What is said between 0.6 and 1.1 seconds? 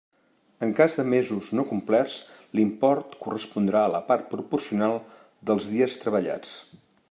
En cas de